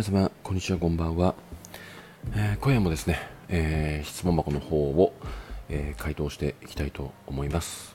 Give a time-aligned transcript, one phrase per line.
[0.00, 1.34] 皆様、こんにちは、こんばんは。
[2.34, 3.18] えー今夜もですね、
[3.50, 5.12] えー質問箱の方を、
[5.68, 7.94] えー回答していきたいと思います。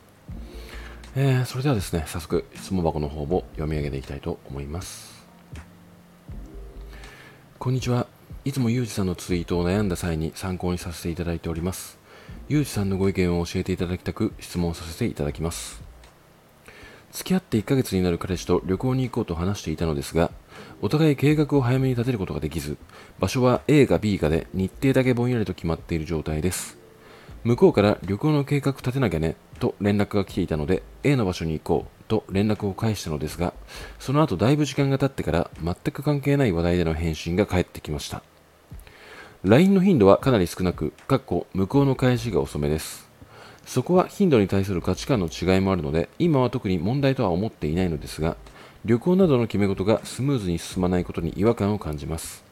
[1.15, 5.25] えーそれではですね、早速質問箱の方を読み上げていきたいと思います。
[7.57, 8.05] こんにちは。
[8.43, 11.97] いつもゆうじさんのツイートを悩んだ際に参考にさせていただいております。
[12.49, 15.81] ゆうじさんのご意見を教えていただきたく質問させていただきます。
[17.11, 20.29] 付き合って1ヶ月になる彼氏と旅行に行こうと話していたのですが、
[20.85, 22.77] お互い計画を早めに立てることができず、
[23.17, 26.77] 場所は A か B かで日程だけぼんやりと決まっている状態です。
[27.43, 33.55] 向こうから旅行の計画立てなきゃねと連絡が来ていたので A の場所に行こうと連絡を返したのですが、
[33.97, 38.21] その後だいぶ時間が経ってから全く関係ない話題での返信が返ってきました。
[39.43, 43.09] LINE の頻度はかなり少なく、かっこ向こうの返しが遅めです。
[43.65, 48.37] そこは頻度に対する価値観の違いもあるので、今は特に問題とは思っていないのですが、
[48.85, 52.45] 旅行などの決め事がスムーズに進まないことに違和感を感じます。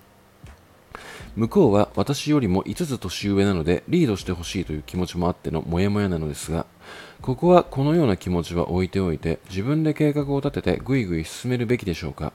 [1.35, 6.65] 向こうは私よりも5つ年上なのでリードしてほしいという気持ちもあってのモヤモヤなのですが、
[7.21, 12.33] ここはこのような気持ちは置いておいて自分で計画を立ててぐいぐい進めるべきでしょうか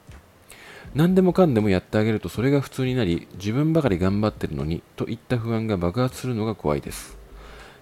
[0.94, 7.17] 何でもかんでもやってあげるとそれが普通になり自分ばかり頑張ってるのにといった不安が爆発するのが怖いです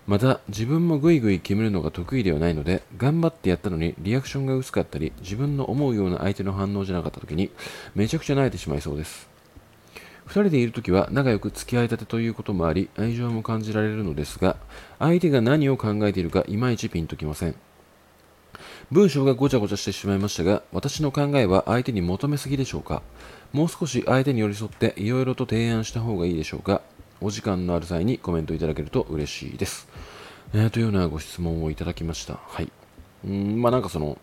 [0.06, 7.50] また自分もぐいぐい決めるのが得意ではないので頑張ってやったのにリアクションが薄かったり自分の思うような相手の反応じゃなかった時に
[7.94, 9.28] めちゃくちゃ慣れてしまいそうです。
[10.28, 14.56] 2人でいるときは仲良く付き合いたてということもあり愛情も感じられるのですが
[14.98, 17.54] 相手が何を考えているかいまいちピンときません。
[18.90, 23.02] 文章がごちゃごちゃしてしまいましたが私の考えは相手に求めすぎでしょうか？
[23.52, 26.80] もう少し相手に寄り添っていろいろと提案した方がいいでしょうか？
[27.20, 29.88] お時間のある際にコメントいただけると嬉しいです、
[30.52, 32.38] えーというようなご質問をいただきました。
[32.46, 32.70] はい。
[33.26, 34.18] うんまあなんかその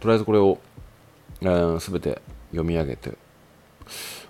[0.00, 0.58] とりあえずこれを、
[1.40, 3.14] えー全て読み上げて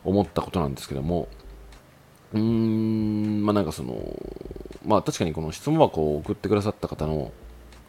[0.05, 1.28] 思ったことなんですけども
[2.33, 4.02] うーんまあなんかその
[4.84, 7.33] まあ確かにこの質問箱を送ってくださった方の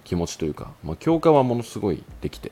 [0.03, 2.51] 気持ちというか、まあ、共感はものすごいできて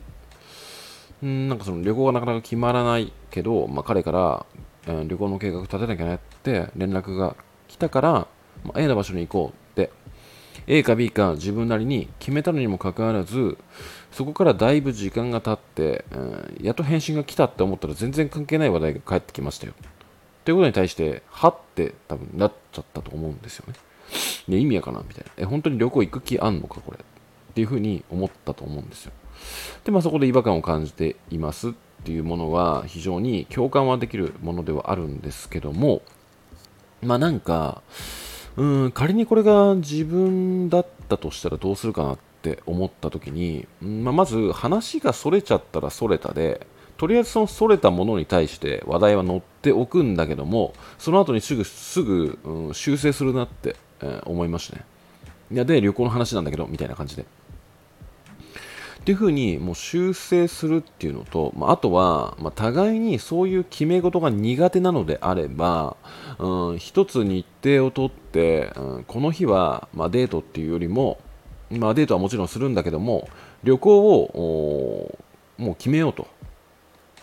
[1.23, 4.45] うんなんかその旅行がなかなか決まらないけど、まあ、彼から、
[4.87, 7.35] えー旅行の計画立てなきゃねって連絡が
[7.67, 8.11] 来たから、
[8.63, 9.91] まあ、A の場所に行こうって。
[10.69, 13.57] A か B か自分なりに決めたのにもかかわらず
[14.11, 19.73] そこからだいぶ時間が経って、えーやっと返信が来たって思ったら全然関係ない話題が返ってきましたよ。
[20.43, 23.75] ということに対してはって多分なっちゃったと思うんですよね。
[24.47, 25.31] で意味やかなみたいな。
[25.37, 26.97] え本当に旅行行く気あんのかこれ。
[26.97, 29.11] っていうふうに思ったと思うんですよ。
[29.83, 31.69] でまあそこで違和感を感じています。
[31.69, 31.71] っ
[32.01, 36.01] っていうものは非常に共感はできるものではあるんですけども
[37.01, 37.81] まあなんか
[38.55, 46.65] うん仮にこれが自分だったとしたらどうするかなって思った時に、まあ、まず話がそれちゃったらそれたで
[46.97, 54.85] とりあえずそのそれたものに対して話題は乗っておくんだけどもその後にすぐすぐ、うん修正するなって、えー思いましたね。
[55.51, 57.25] いやで旅行の話なんだけどみたいな感じで。
[59.07, 65.95] っていうふうにもう修正するっていうのと、まあ、あとは、まあ、互いにそういう決め事が苦手なのであれば、
[66.39, 71.19] うん、一つ日程を取って、うん、この日は、まあ、デートっていうよりも、
[71.69, 73.29] まあ、デートはもちろんするんだけども
[73.63, 75.17] 旅行を
[75.57, 76.27] もう決めようと。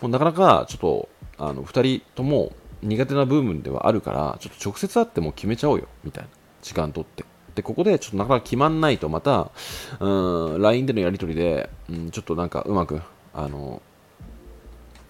[0.07, 2.51] なかなかちょっとあの2人とも
[2.81, 6.31] 苦手な部分ではあるからちょっと直接会っても決めちゃおうよみたいな
[6.63, 7.34] 時間取って。
[7.61, 9.51] ここでちょっとなかなか決まんないとまた
[9.99, 13.01] うん LINE でのやり取りで、うん、ちょっとなんかうまく
[13.33, 13.81] あの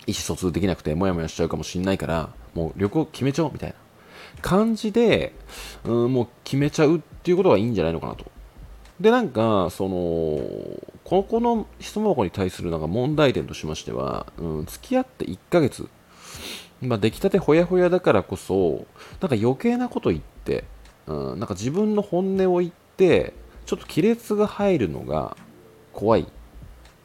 [0.08, 3.76] 意思疎通できなくてモヤモヤしちゃうかもしれないからもう旅行決めちゃおうみたいな。
[4.42, 5.34] 感じで、
[5.84, 8.26] うん、もう決めちゃうっていうことがいいんじゃないのかなと。
[9.00, 9.98] でなんかその
[11.04, 15.90] ここの質問箱に対するなんか問題点としましては、うん、付き合って1ヶ月。
[16.82, 18.86] まあ、出来たてほやほやだからこそ
[19.22, 20.66] なんか余計なこと言って、
[21.08, 23.34] うん、なんか自分の本音を言って
[23.66, 25.36] ちょっと亀裂が入るのが
[25.94, 26.26] 怖いっ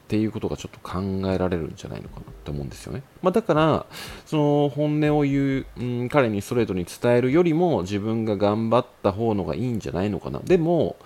[0.08, 1.00] ていうことがちょっと考
[1.30, 3.86] えられるんじゃないのかなって思うんですよね、まあ、だから
[4.26, 10.40] その本音を言う、うん、彼にストレートに伝えるよりも自分が頑張った方のがいいんじゃないのかな。
[10.40, 10.96] でも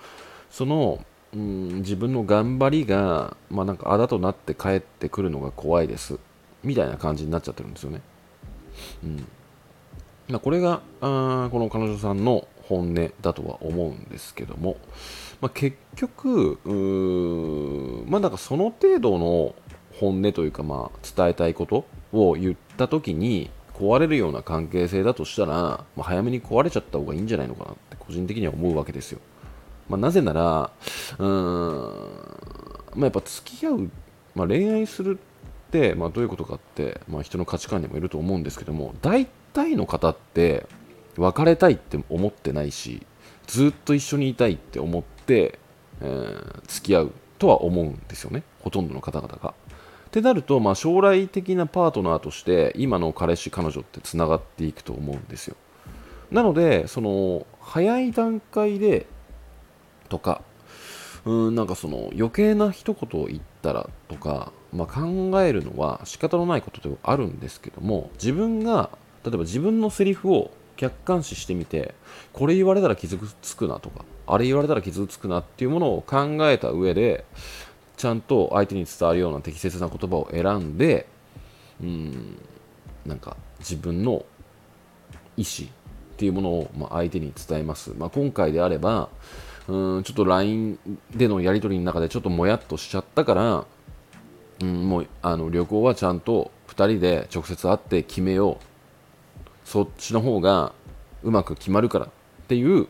[0.49, 6.17] そのうん自分の頑張りが、まあ、なんかあだとなって帰ってくるのが怖いです。
[6.63, 8.01] みたいな感じになっちゃってるんですよね。
[9.03, 9.27] うん。
[10.29, 14.77] まあ、これがあこの彼女さんの本音だとは思うんですけども、
[15.41, 19.55] まあ、結局うーまあなんかその程度の
[19.99, 29.19] 本音というかまあ伝えたいことを言った時に壊れるような関係性だとしたら、まあ、早めに壊れちゃった方がいいんじゃないのかなって個人的には思うわけですよ。
[29.89, 30.71] まあ、なぜなら
[31.19, 33.91] うーん、まあ、やっぱ付き合う、
[34.33, 35.19] まあ、恋愛する
[35.67, 40.65] って、まあ、どういうことかって、まあ、人の価値観にもいると思うんですけども大体の方って
[41.17, 43.05] 別れたいって思ってないし
[43.47, 45.59] ずっと一緒にいたいって思って、
[46.01, 49.53] えー、付き合うとは思うんですよねほとんどの方々が。
[50.07, 55.57] ってなると、まあ、将来的なパートナーとして今の彼氏彼女ってつながっていくと思うんですよ。
[56.31, 59.07] なのでその早い段階で
[60.07, 60.41] とか
[61.25, 68.89] うーんなんかその余計な一言を言ったらとか、まあ、考えるのは仕方のないことではあるんですけども自分が
[69.25, 71.93] 例えば自分のセリフを客観視してみて
[72.33, 77.25] これ言われたら傷つくなとかあれ言われたら傷つくなっていうものを考えた上で
[77.97, 81.07] ちゃんと相手に伝わるような適切な言葉を選んで
[81.81, 82.37] うん
[83.05, 84.25] なんか自分の
[85.37, 89.09] 意思っていうものを、ま相手に伝えます、まあ、今回であれば
[89.67, 90.79] うんちょっと LINE
[91.13, 93.65] でのやり取りの中でちょっともやっとしちゃったから、
[94.61, 98.74] うん、もうあの旅行はちゃんと2人で直接会って決めよう。
[99.65, 100.71] そっちの方が
[101.23, 102.09] うまく決まるからっ
[102.47, 102.87] ていう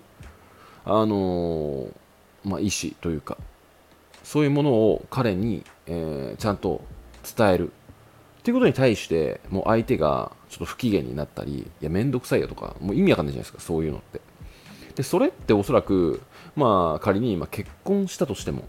[0.83, 1.87] あの、
[2.43, 3.37] まあ、意思というか
[4.23, 6.83] そういうものを彼に、えー、ちゃんと
[7.37, 7.71] 伝える
[8.39, 14.21] っていうことに対してもう相手がちょっと不機嫌になったりいや面倒くさいよとかもう意味わかんないじゃないですかそういうのって。
[14.95, 16.21] でそれっておそらく
[16.55, 18.63] まあ仮に今結婚したとしても、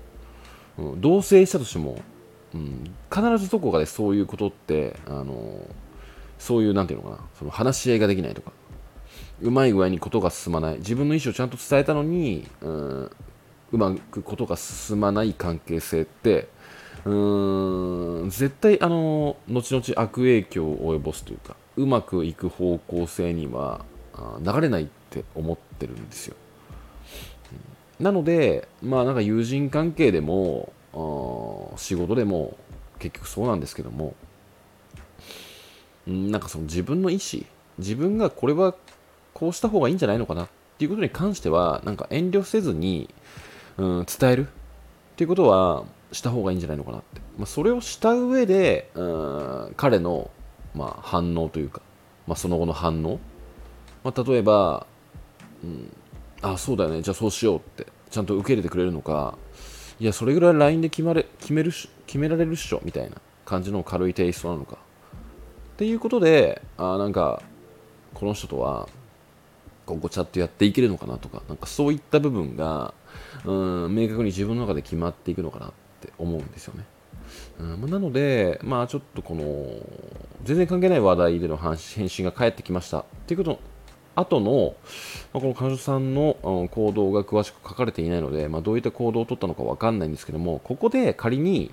[0.76, 2.00] うん、同棲したとしても、
[2.52, 5.60] うん、必ずどこかでそういうことってあの
[6.38, 8.52] そういうなんていうのかなその話し合いができないとか。
[9.42, 10.78] うまい具合にことが進まない。
[10.78, 13.10] 自分の意思をちゃんと伝えたのに、うん、
[13.72, 16.48] うまくことが進まない関係性って
[17.04, 23.84] うーん絶対あの後々悪影響を及ぼすというかうまくいく方向性には
[24.40, 26.36] 流れないって思ってるんですよ、
[28.00, 30.72] なのでまあなんか友人関係でも
[31.76, 32.56] 仕事でも
[32.98, 34.14] 結局そうなんですけども、
[36.06, 37.42] なんかその自分の意思
[37.78, 38.74] 自分がこれは
[39.34, 40.48] こうした方がいいんじゃないのかなっ
[40.78, 43.08] ていうことに関してはなんか遠慮せずに、
[43.76, 44.50] うん、伝えるっ
[45.16, 50.30] ていうことはした方がいいんじゃないのかなって、まあ、それをした上で、うん、彼の、
[50.74, 51.82] まあ、反応というか、
[52.26, 53.18] まあ、その後の反応、
[54.04, 54.86] まあ、例えば、
[55.64, 55.92] うん、
[56.42, 57.02] あそうだよね。
[57.02, 59.36] じゃあそうしようってちゃんと受け入れてくれるのか。
[59.98, 63.16] いやそれぐらい LINE で決まれ決めるし決められるっしょみたいな
[63.46, 64.78] 感じの軽いテイストなのか。
[65.76, 67.42] っていうことであなんか
[68.14, 68.88] この人とは
[69.84, 72.94] 今後チャットやっていけるのかなとかなんかそういった部分が
[73.44, 73.52] う
[73.88, 76.84] ん明確に自分の中で決まっていくのかなって思うんですよね。
[77.58, 79.44] うん、なので、まあちょっとこの、
[80.44, 83.58] 全然関係ない話題での返信が返ってきましたっていうことの
[84.14, 84.74] 後の、
[85.32, 86.36] まあ、この彼女さんの、
[86.70, 91.70] 行動が詳しく書かれていないので、まあ、どういった行動をとったのかわかんないんですけども、ここで仮に、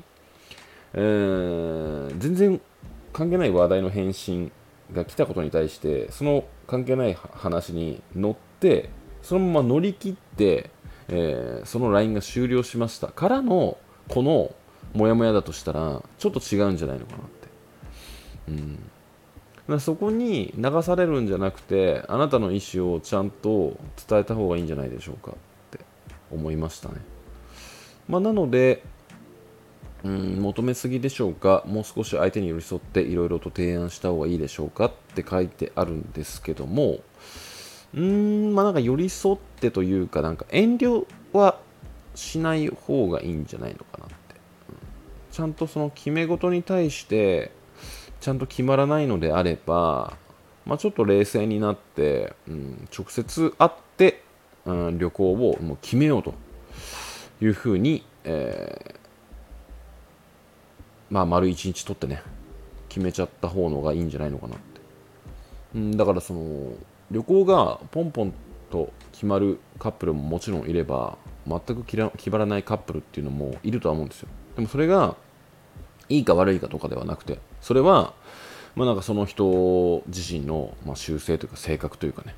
[0.94, 2.62] えー、全然
[3.14, 4.52] 関係ない話題の返信
[4.92, 8.90] が来たことに対して、その関係ない話に乗って、
[9.22, 10.70] そのまま乗り切って、
[11.08, 13.78] えー、その LINE が終了しましたからの
[14.10, 14.54] この
[14.94, 17.48] モヤモヤだとしたらちょっと違うんじゃないのかなって、
[18.50, 18.84] うん、だか
[19.68, 23.78] らそこに流されるんじゃなくてあなたの意思をちゃんと
[24.08, 25.36] 伝えた方がいいんじゃないでしょうかっ
[25.72, 25.80] て
[26.32, 26.96] 思いましたね、
[28.08, 28.84] まあ、なので
[30.04, 31.64] うん、求めすぎでしょうか？
[31.66, 34.86] もう少し相手に寄り添っていろいろと提案した方がいいでしょうか？
[34.86, 37.00] って書いてあるんですけども
[37.94, 41.60] うーん、まあなんか寄り添ってというか、なんか遠慮は
[42.16, 44.16] しない方がいいんじゃないのかなって。
[44.70, 44.76] うん、
[45.32, 47.52] ちゃんとその決め事に対して、
[48.20, 50.18] ちゃんと決まらないのであれば、
[50.66, 54.24] まあ、ちょっと冷静になって、うん、直接会って、
[54.66, 56.34] うん、旅行をもう決めようと
[57.42, 59.03] いうふうに、えー、
[61.10, 62.22] まあ、丸一日取ってね、
[62.90, 64.64] 決めちゃった方のがいいんじゃないのかなって。
[65.76, 66.74] うん、だからその、
[67.12, 68.34] 旅行がポンポン
[68.74, 71.18] と決まるカップルももちろんいれば
[71.48, 75.16] 全く決まらないカップルっていうのもいるとは思うんですよでもそれが
[76.10, 78.14] いいか悪いかとかではなくてそれは
[78.76, 82.36] まあなんかその人自身のま習性というか性格というかね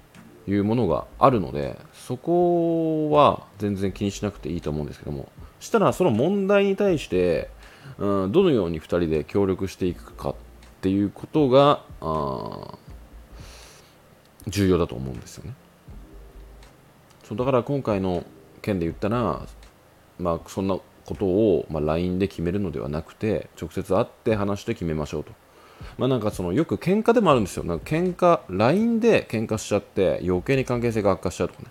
[0.48, 5.30] いうものがあるのでそこは全然気にしなくていいと思うんですけども
[5.60, 7.50] したらその問題に対して、
[7.98, 10.36] うん、どのように2人で協力していくかっ
[10.82, 11.84] ていうことが
[14.48, 15.54] 重要だと思うんですよね。
[17.24, 18.24] そうだから今回の
[18.62, 19.48] 件で言ったら、
[20.20, 25.32] まあ、そんなことを、まあ、LINE で決めるのではなくて直接会って話して決めましょうと。
[25.98, 27.64] まあ、なんかそのよく喧嘩でもあるんですよ。
[27.64, 31.70] なんか喧嘩 LINE で喧嘩しちゃって余計に関係性が悪化しちゃうとかね。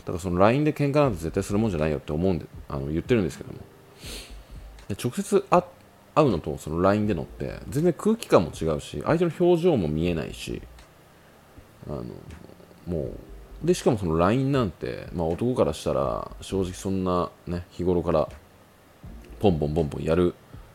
[0.00, 3.58] だからその LINE で喧嘩なんて絶対するもんじゃないよって思うんであの言ってるんですけども。
[4.88, 5.62] で直接会
[6.24, 10.62] うのとその LINE でのって全然空気感も違うし相手の表情も見えないし
[11.86, 12.04] あの
[12.86, 18.28] もうでしかもその LINE なんて、まあ、男からしたら正直そんなね日頃から
[19.40, 20.34] ポンポンポンポンやる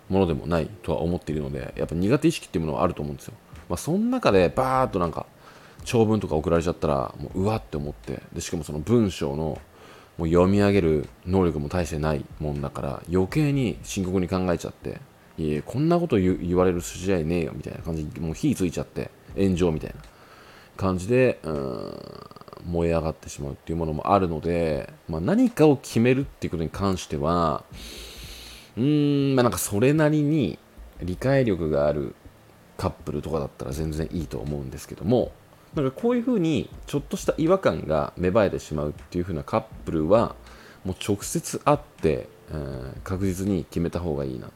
[0.09, 3.33] ものでもないとは思っているのでやっぱ苦手意識っていうものはあると思うんですよ、
[3.69, 5.25] まあ、その中でバーッとなんか
[5.85, 9.59] 長文とか送られちゃったらもううわって思ってでしかもその文章の
[10.17, 14.99] もう読み上げる能力も大してないもんだから余計に深刻に考えちゃって
[15.37, 19.95] いえこんなこと言われる筋合いねえよみたいな感じもう火ついちゃって炎上みたいな。
[20.77, 21.93] 感じでうん
[22.65, 27.65] 燃え上がってしまうっていうものもあるので、まあ、何かを決めるっていうことに関しては
[28.77, 30.57] うーんまあなんかそれなりに
[31.01, 32.15] 理解力がある
[32.77, 35.33] カップルとかだったら全然いいと思うんですけども
[35.75, 40.35] なんかこういうふうにちょっとした違和感が芽生えてしまうっていうふうなカップルは
[40.85, 44.55] もう直接会って、えー、確実に決めた方がいいなって、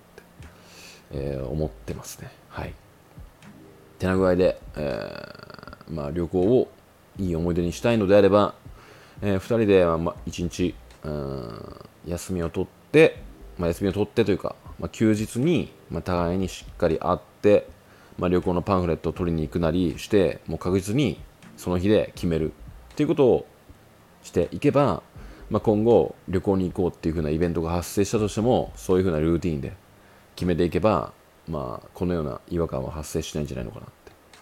[1.12, 2.32] えー、思ってますね。
[2.50, 2.74] はい。
[3.98, 6.70] てな具合で、えー、まあ、旅行を
[7.18, 8.54] いい思い出にしたいのであれば、
[9.22, 10.76] え2人で、まあ、1日
[12.06, 13.24] 休みを取って、
[13.58, 17.68] まあ、休みを取ってというか、まあ、休日に、まあ互いにしっかり会って
[18.18, 21.20] まあ、旅行のパンフレットを取りに行くなりしてもう確実に
[21.56, 23.48] その日で決めるっていうことを
[24.24, 25.04] していけば、
[25.50, 29.74] まあ、今後旅行に行こうっていう風なイベントが発生したとしてもそういう風なルーティンで
[30.36, 31.14] 決めていけば、
[31.48, 33.90] まあ、このような違和感は発生しないんじゃないのかなっ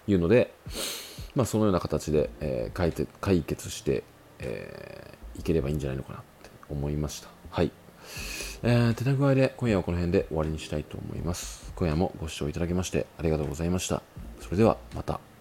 [0.05, 0.53] ていうので、
[1.35, 4.03] まあ、そのような形で、えー、解決解決して、
[4.39, 7.29] えー、いければいいんじゃないのかなって思いました。
[7.51, 7.71] はい
[8.67, 11.71] えー、手な具合で今夜はこの辺で終わりにしたいと思います。
[11.75, 14.01] 今夜もご視聴いただきましてありがとうございました。
[14.41, 15.34] それではまた。